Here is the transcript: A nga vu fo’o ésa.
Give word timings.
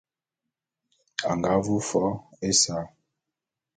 A 1.29 1.31
nga 1.37 1.51
vu 1.65 1.75
fo’o 1.87 2.11
ésa. 2.49 2.77